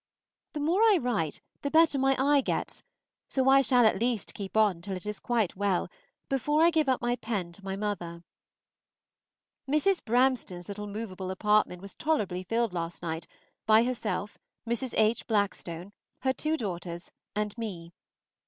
The 0.53 0.59
more 0.59 0.81
I 0.81 0.97
write, 0.99 1.41
the 1.61 1.69
better 1.69 1.99
my 1.99 2.15
eye 2.17 2.41
gets; 2.41 2.81
so 3.27 3.47
I 3.47 3.61
shall 3.61 3.85
at 3.85 3.99
least 4.01 4.33
keep 4.33 4.57
on 4.57 4.81
till 4.81 4.95
it 4.95 5.05
is 5.05 5.19
quite 5.19 5.55
well, 5.55 5.89
before 6.27 6.63
I 6.63 6.71
give 6.71 6.89
up 6.89 7.03
my 7.03 7.15
pen 7.17 7.51
to 7.51 7.63
my 7.63 7.75
mother. 7.75 8.23
Mrs. 9.69 10.03
Bramston's 10.03 10.67
little 10.69 10.87
movable 10.87 11.29
apartment 11.29 11.83
was 11.83 11.93
tolerably 11.93 12.41
filled 12.41 12.73
last 12.73 13.03
night 13.03 13.27
by 13.67 13.83
herself, 13.83 14.39
Mrs. 14.67 14.95
H. 14.97 15.27
Blackstone, 15.27 15.93
her 16.21 16.33
two 16.33 16.57
daughters, 16.57 17.11
and 17.35 17.55
me. 17.55 17.93